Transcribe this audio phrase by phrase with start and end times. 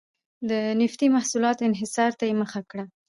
[0.49, 2.83] د نفتي محصولاتو انحصار ته یې مخه کړه.